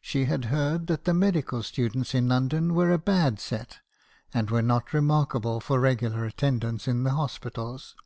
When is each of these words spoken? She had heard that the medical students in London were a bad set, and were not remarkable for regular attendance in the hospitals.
She 0.00 0.26
had 0.26 0.44
heard 0.54 0.86
that 0.86 1.04
the 1.04 1.12
medical 1.12 1.64
students 1.64 2.14
in 2.14 2.28
London 2.28 2.74
were 2.74 2.92
a 2.92 2.96
bad 2.98 3.40
set, 3.40 3.78
and 4.32 4.50
were 4.52 4.62
not 4.62 4.92
remarkable 4.94 5.58
for 5.58 5.80
regular 5.80 6.24
attendance 6.24 6.86
in 6.86 7.02
the 7.02 7.10
hospitals. 7.14 7.96